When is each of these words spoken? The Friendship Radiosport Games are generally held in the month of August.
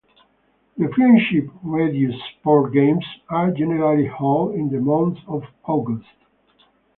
The 0.79 0.87
Friendship 0.95 1.45
Radiosport 1.63 2.73
Games 2.73 3.05
are 3.29 3.51
generally 3.51 4.07
held 4.07 4.55
in 4.55 4.67
the 4.71 4.79
month 4.81 5.19
of 5.27 5.43
August. 5.65 6.07